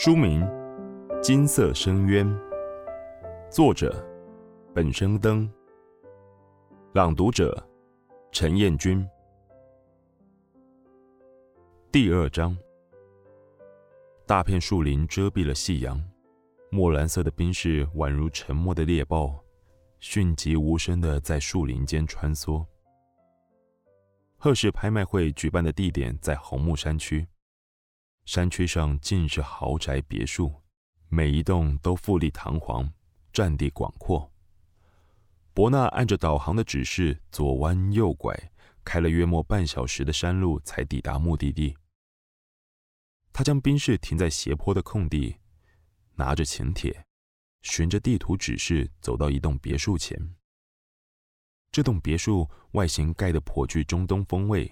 [0.00, 0.42] 书名
[1.20, 2.24] 《金色深渊》，
[3.50, 3.92] 作者
[4.72, 5.52] 本生灯，
[6.92, 7.60] 朗读者
[8.30, 9.04] 陈彦君。
[11.90, 12.56] 第二章，
[14.24, 16.00] 大片树林遮蔽了夕阳，
[16.70, 19.42] 墨蓝色的冰士宛如沉默的猎豹，
[19.98, 22.64] 迅疾无声的在树林间穿梭。
[24.36, 27.26] 贺氏拍卖会举办的地点在红木山区。
[28.28, 30.52] 山区上尽是豪宅别墅，
[31.08, 32.86] 每一栋都富丽堂皇，
[33.32, 34.30] 占地广阔。
[35.54, 38.38] 伯纳按着导航的指示左弯右拐，
[38.84, 41.74] 开了约莫半小时的山路才抵达目的地。
[43.32, 45.34] 他将宾士停在斜坡的空地，
[46.14, 47.06] 拿着请帖，
[47.62, 50.34] 循着地图指示走到一栋别墅前。
[51.72, 54.70] 这栋别墅外形盖得颇具中东风味，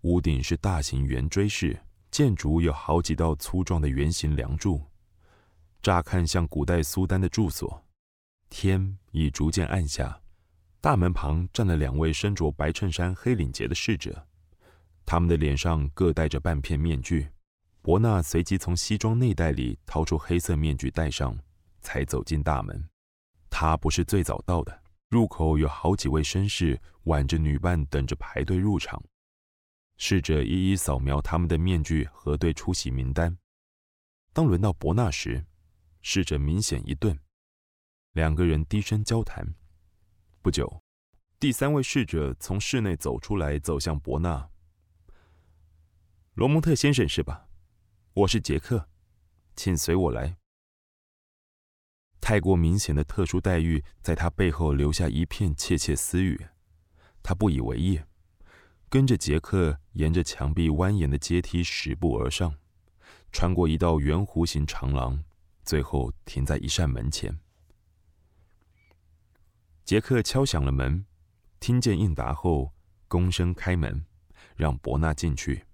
[0.00, 1.78] 屋顶是大型圆锥式。
[2.12, 4.82] 建筑有好几道粗壮的圆形梁柱，
[5.80, 7.82] 乍看像古代苏丹的住所。
[8.50, 10.20] 天已逐渐暗下，
[10.82, 14.26] 大门旁站了两位身着白衬衫、黑领结的侍者，
[15.06, 17.26] 他们的脸上各戴着半片面具。
[17.80, 21.34] 伯纳随即从西装内袋里掏出黑色面具戴上，
[21.80, 22.86] 才走进大门。
[23.48, 29.02] 他不是最早到的，入口有好几位绅士挽着女伴等着排队入场。
[29.96, 33.38] 侍者一一扫描他们的面具，核对出席名单。
[34.32, 35.44] 当轮到伯纳时，
[36.00, 37.18] 侍者明显一顿，
[38.12, 39.54] 两个人低声交谈。
[40.40, 40.82] 不久，
[41.38, 44.50] 第三位侍者从室内走出来，走向伯纳。
[46.34, 47.48] 罗蒙特先生是吧？
[48.14, 48.88] 我是杰克，
[49.54, 50.36] 请随我来。
[52.20, 56.46] 太过明显的特殊待遇在他背后留下一片窃窃私语，
[57.22, 58.00] 他不以为意。
[58.88, 62.54] 跟着杰克沿着墙壁蜿蜒的阶梯十步而上，
[63.32, 65.22] 穿过一道圆弧形长廊，
[65.64, 67.38] 最后停在一扇门前。
[69.84, 71.04] 杰克敲响了门，
[71.60, 72.72] 听见应答后，
[73.08, 74.04] 躬身开门，
[74.56, 75.64] 让伯纳进去，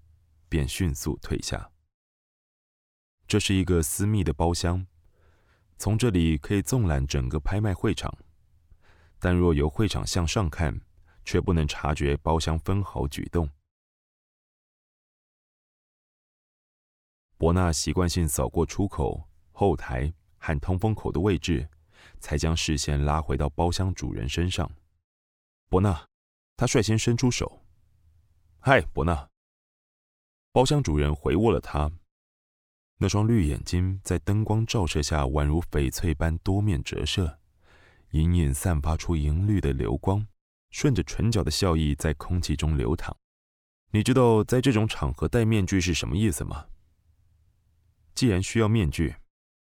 [0.47, 1.71] 便迅速退下。
[3.27, 4.85] 这是一个私密的包厢，
[5.77, 8.17] 从这里可以纵览整个拍卖会场，
[9.19, 10.81] 但若由会场向上看。
[11.25, 13.47] 却不能察觉包厢分毫举动。
[17.39, 21.65] 伯纳习惯性扫过出口、后台和通风口的位置，
[22.19, 24.69] 才将视线拉回到包厢主人身上。
[25.69, 26.05] 伯纳，
[26.57, 27.61] 他率先伸出手。
[28.59, 29.29] 嗨，伯纳。
[30.51, 31.89] 包厢主人回握了他，
[32.97, 37.39] 那双绿眼睛在灯光照射下宛如翡翠般多面折射，
[38.09, 40.27] 隐隐散发出银绿的流光。
[40.71, 43.15] 顺着唇角的笑意在空气中流淌。
[43.91, 46.65] 你知道在这种场合戴面具是什么意思吗？
[48.19, 49.15] 既然需要面具，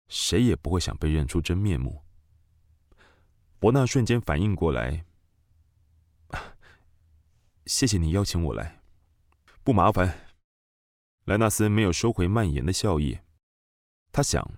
[0.08, 2.06] 谁也不会想被认出真面目。
[3.60, 5.04] 伯纳瞬间反应过来，
[7.66, 8.82] 谢谢你邀请我来，
[9.62, 10.18] 不麻烦。
[11.26, 13.20] 莱纳斯没有收回蔓延的笑意，
[14.14, 14.50] 他想，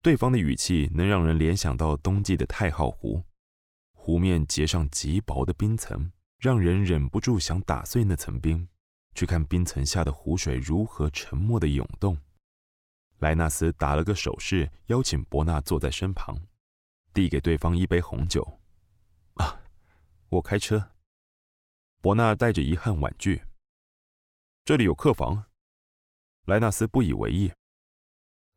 [0.00, 3.24] 对方的语气能让人联想到冬季的太浩湖。
[3.92, 8.68] 湖面结上极薄的冰层，让人忍不住想打碎那层冰，
[9.16, 12.16] 去看冰层下的湖水如何沉默的涌动。
[13.18, 16.36] 莱纳斯打了个手势，邀请伯纳坐在身旁，
[17.14, 18.60] 递给对方一杯红酒。
[19.34, 19.60] 啊，
[20.28, 20.92] 我开车。
[22.02, 23.42] 伯纳带着遗憾婉拒。
[24.64, 25.44] 这里有客房。
[26.44, 27.50] 莱纳斯不以为意。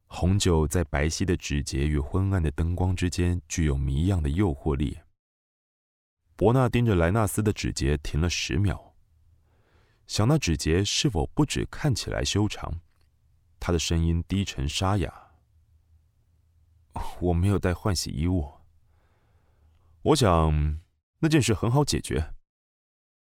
[0.05, 4.99] 红酒在白皙的指节与昏暗的灯光之间，具有谜样的诱惑力。
[6.35, 8.95] 伯纳盯着莱纳斯的指节停了十秒，
[10.07, 12.81] 想那指节是否不止看起来修长？
[13.59, 15.31] 他的声音低沉沙哑
[17.21, 18.53] ：“我没有带换洗衣物。”
[20.01, 20.79] 我想
[21.19, 22.33] 那件事很好解决。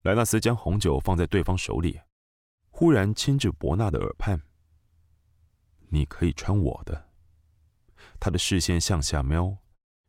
[0.01, 2.01] 莱纳斯将红酒放在对方手里，
[2.69, 4.41] 忽然亲至伯纳的耳畔
[5.89, 7.09] ：“你可以穿我的。”
[8.19, 9.57] 他的视线向下瞄，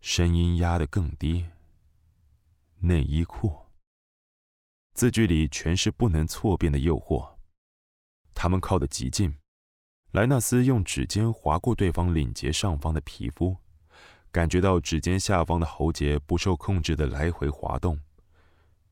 [0.01, 1.47] 声音压得更低。
[2.81, 3.67] 内衣裤。
[4.95, 7.37] 字句里全是不能错辨的诱惑。
[8.35, 9.39] 他们靠得极近，
[10.13, 13.57] 莱纳斯用指尖划过对方领结上方的皮肤，
[14.33, 18.01] 感觉到指尖下方的喉结不受控制的来回滑动，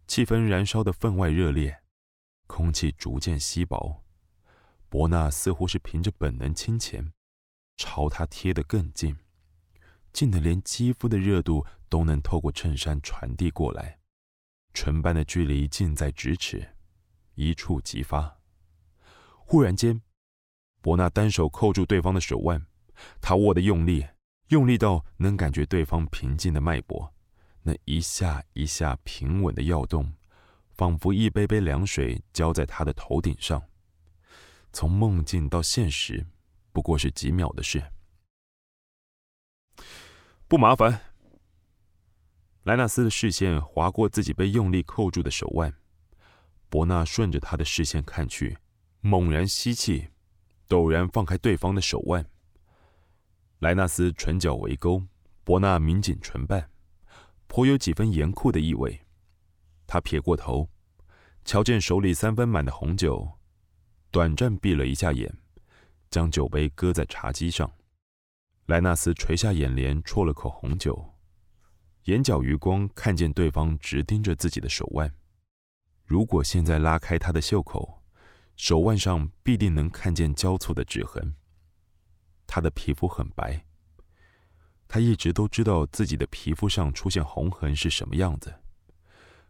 [0.06, 1.82] 气氛燃烧的分外热烈，
[2.47, 4.05] 空气逐渐稀薄。
[4.88, 7.12] 伯纳似乎是凭着本能亲前，
[7.76, 9.17] 朝他贴得更近。
[10.12, 13.99] 近的连肌肤的热度都能透过衬衫传递过来，
[14.73, 16.76] 唇般的距离近在咫尺，
[17.35, 18.38] 一触即发。
[19.44, 20.00] 忽然间，
[20.88, 22.64] 伯纳单手扣住对方的手腕，
[23.20, 24.06] 他握得用力，
[24.46, 27.12] 用力到能感觉对方平静的脉搏，
[27.62, 30.14] 那一下一下平稳的跃动，
[30.73, 33.62] 仿佛一杯杯凉水浇在他的头顶上。
[34.73, 36.26] 从梦境到现实，
[36.73, 37.85] 不过是几秒的事。
[40.49, 41.02] 不麻烦。
[42.62, 45.75] 莱纳斯的视线划过自己被用力扣住的手腕，
[46.70, 48.56] 伯纳顺着他的视线看去，
[49.02, 50.08] 猛然吸气，
[50.69, 52.25] 陡然放开对方的手腕。
[53.61, 55.03] 莱纳斯唇角微勾，
[55.43, 56.70] 伯纳抿紧唇瓣，
[57.47, 59.00] 颇有几分严酷的意味。
[59.87, 60.69] 他撇过头，
[61.44, 63.29] 瞧见手里三分满的红酒，
[64.11, 65.35] 短暂闭了一下眼，
[66.11, 67.71] 将酒杯搁在茶几上。
[68.67, 71.14] 莱纳斯垂下眼帘，啜了口红酒。
[72.05, 75.12] 眼角余光看见对方直盯着自己的手腕，
[76.05, 77.98] 如果现在拉开他的袖口，
[78.59, 81.35] 手腕上必定能看见交错的指痕。
[82.45, 83.65] 他的皮肤很白，
[84.89, 88.53] 他一直都知道自己的皮肤上出现红痕是什么样子，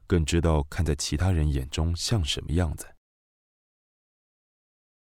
[0.07, 2.87] 更知道看在其他人眼中像什么样子。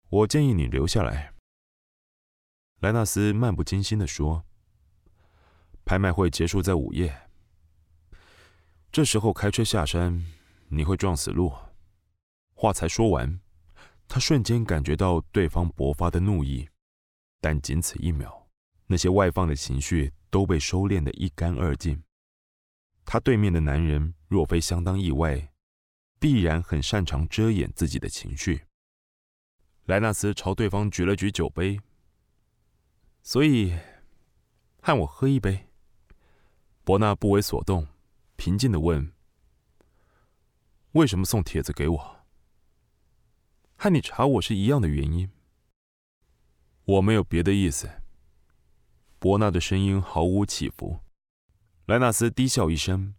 [0.08, 1.34] 我建议你留下来，
[2.80, 4.44] 莱纳斯漫不经心地说。
[5.84, 7.30] 拍卖会结束在午夜。
[8.90, 10.24] 这时候开车下山，
[10.68, 11.52] 你会撞死路。
[12.54, 13.40] 话才说完，
[14.08, 16.66] 他瞬间感觉到对方勃发的怒意，
[17.40, 18.48] 但仅此一秒，
[18.86, 22.02] 那些外放的情绪都被收敛的一干二净。
[23.04, 25.52] 他对面的男人若非相当意外，
[26.18, 28.64] 必然很擅长遮掩自己的情绪。
[29.84, 31.78] 莱纳斯朝对方举了举酒杯，
[33.22, 33.78] 所以，
[34.80, 35.68] 和我喝一杯。
[36.82, 37.86] 伯纳不为所动。
[38.36, 39.12] 平静的问
[40.92, 42.17] ：“为什么送帖子给我？
[43.80, 45.30] 和你查我是一样的原因。
[46.84, 47.88] 我没有别的意思。”
[49.20, 50.98] 伯纳的声音毫无起伏。
[51.86, 53.14] 莱纳斯低笑一声，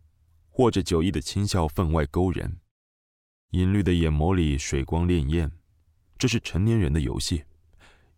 [0.50, 2.60] 或者酒意的轻笑分外勾人，
[3.52, 5.50] 银绿的眼眸里水光潋滟。
[6.18, 7.46] 这是成年人的游戏，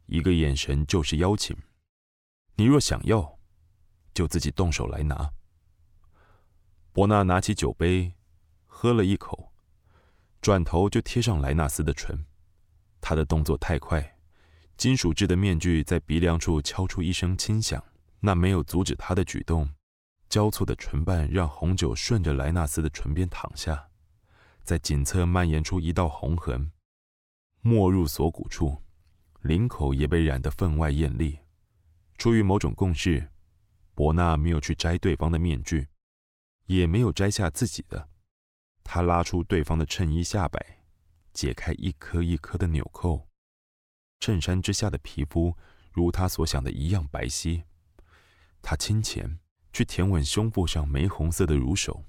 [0.07, 1.55] 一个眼神就是邀请。
[2.55, 3.37] 你若想要，
[4.15, 5.31] 就自己动手来拿。
[6.91, 8.15] 伯纳拿起酒杯，
[8.65, 9.53] 喝了一口，
[10.41, 12.25] 转头就贴上莱纳斯的唇。
[13.01, 14.15] 他的动作太快，
[14.77, 17.83] 金属制的面具在鼻梁处敲出一声轻响，
[18.19, 19.69] 那没有阻止他的举动。
[20.29, 23.89] 交错的唇瓣让红酒顺着莱纳斯的唇边淌下，
[24.63, 26.71] 在颈侧蔓延出一道红痕，
[27.59, 28.77] 没入锁骨处，
[29.41, 31.39] 领口也被染得分外艳丽。
[32.17, 33.27] 出于某种共识，
[33.93, 35.87] 伯纳没有去摘对方的面具。
[36.67, 38.07] 也没有摘下自己的，
[38.81, 40.80] 他拉出对方的衬衣下摆，
[41.33, 43.27] 解开一颗一颗的纽扣，
[44.19, 45.55] 衬衫之下的皮肤
[45.91, 47.63] 如他所想的一样白皙。
[48.61, 49.39] 他亲前
[49.73, 52.03] 去舔吻胸腹上玫红色的乳手，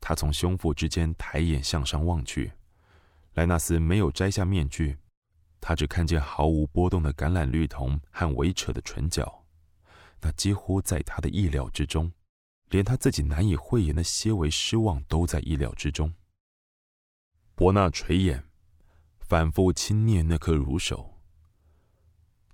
[0.00, 2.52] 他从胸腹之间抬眼向上望去，
[3.34, 4.98] 莱纳斯没有摘下面具，
[5.60, 9.44] 他只看见毫无波动的橄榄绿瞳和微扯的唇角，
[10.20, 12.12] 那几乎在他的意料之中。
[12.70, 16.12] 连他自己难以讳言的些微失望都在意料之中。
[17.58, 18.44] 伯纳垂眼，
[19.18, 21.18] 反复轻捏那颗乳手，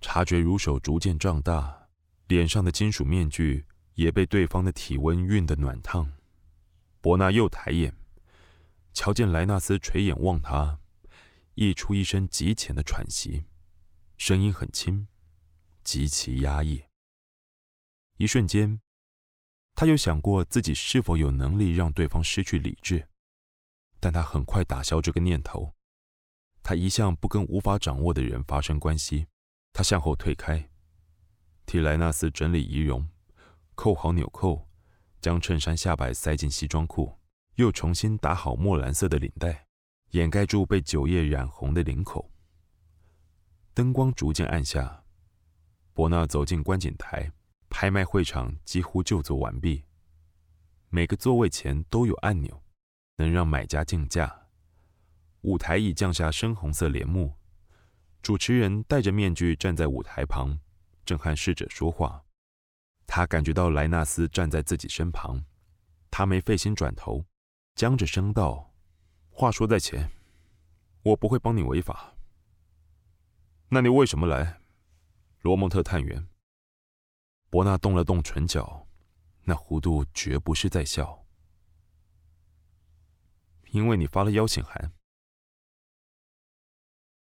[0.01, 1.89] 察觉乳手逐渐胀大，
[2.27, 6.11] 脸上的金属面具也被对方的体温熨得暖烫。
[7.03, 7.95] 伯纳又抬眼，
[8.95, 10.81] 瞧见莱纳斯垂眼望他，
[11.53, 13.45] 溢出一声极浅的喘息，
[14.17, 15.07] 声音很轻，
[15.83, 16.83] 极其压抑。
[18.17, 18.81] 一瞬间。
[19.75, 23.07] 他又想过自己是否有能力让对方失去理智，
[24.05, 25.73] 但他很快打消这个念头。
[26.63, 29.29] 他一向不跟无法掌握的人发生关系。
[29.73, 30.69] 他向后退开，
[31.65, 33.09] 替莱纳斯整理仪容，
[33.75, 34.69] 扣好纽扣，
[35.23, 37.19] 将衬衫下摆塞进西装裤，
[37.55, 39.67] 又重新打好墨蓝色的领带，
[40.11, 42.31] 掩盖住被酒液染红的领口。
[43.73, 45.03] 灯光逐渐暗下，
[45.95, 47.33] 伯纳走进观景台。
[47.71, 49.83] 拍卖会场几乎就座完毕，
[50.91, 52.63] 每个座位前都有按钮，
[53.17, 54.47] 能让买家竞价。
[55.43, 57.35] 舞台已降下深红色帘幕，
[58.23, 60.59] 主持人戴着面具站在舞台旁，
[61.05, 62.25] 正和侍者说话。
[63.07, 65.45] 他感觉到莱纳斯站在自己身旁，
[66.11, 67.27] 他没费心转头，
[67.75, 68.73] 僵着声道
[69.29, 70.11] ：“话说在前，
[71.03, 72.15] 我不会帮你违法。
[73.69, 74.61] 那你为什么来？”
[75.43, 76.27] 罗蒙特探员。
[77.51, 78.89] 伯纳动了动唇角，
[79.43, 81.24] 那弧度绝不是在笑。
[83.75, 84.93] 因为你发了邀请函。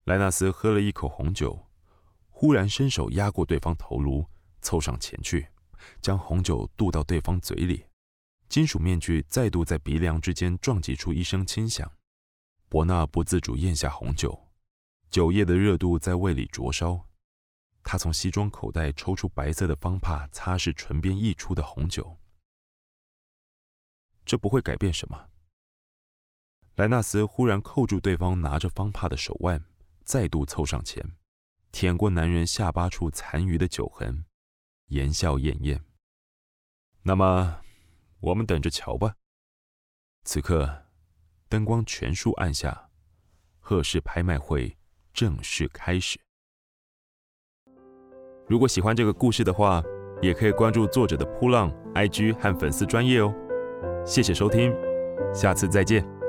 [0.03, 1.67] 莱纳斯喝了一口红酒，
[2.29, 4.23] 忽然伸手压过对方头颅，
[4.61, 5.47] 凑上前去，
[5.99, 7.87] 将红酒渡到对方嘴里。
[8.49, 11.91] 金属面具再度在鼻梁之间撞击出一声轻响。
[12.69, 14.47] 伯纳不自主咽下红酒，
[15.09, 17.03] 酒液的热度在胃里灼烧。
[17.81, 22.15] 他从西装口袋抽出白色的方帕，擦拭唇边溢出的红酒。
[24.23, 25.29] 这不会改变什么。
[26.75, 29.63] 莱纳斯忽然扣住对方拿着方帕的手腕，
[30.03, 31.03] 再度凑上前。
[31.71, 34.25] 舔过男人下巴处残余的酒痕，
[34.87, 35.79] 言笑晏晏。
[37.03, 37.61] 那么，
[38.19, 39.15] 我们等着瞧吧。
[40.23, 40.85] 此刻，
[41.49, 42.89] 灯光全数暗下，
[43.59, 44.77] 贺氏拍卖会
[45.13, 46.19] 正式开始。
[48.47, 49.83] 如果喜欢这个故事的话，
[50.21, 53.33] 也可以关注作者的扑浪 IG 和粉丝专业哦。
[54.05, 54.73] 谢谢收听，
[55.33, 56.22] 下次再见。